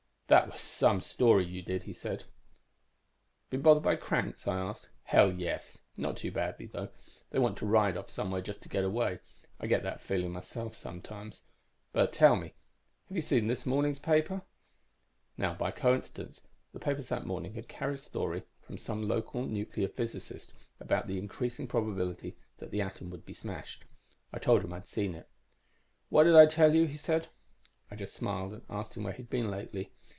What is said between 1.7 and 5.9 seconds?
he said. "'Been bothered by cranks?' I asked. "'Hell, yes!